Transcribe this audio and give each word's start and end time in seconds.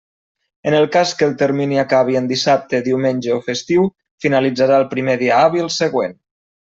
En 0.69 0.75
el 0.77 0.85
cas 0.95 1.11
que 1.19 1.25
el 1.31 1.35
termini 1.41 1.77
acabi 1.81 2.17
en 2.21 2.29
dissabte, 2.33 2.79
diumenge 2.89 3.35
o 3.37 3.39
festiu, 3.53 3.85
finalitzarà 4.27 4.79
el 4.85 4.91
primer 4.95 5.15
dia 5.25 5.37
hàbil 5.43 5.71
següent. 5.81 6.17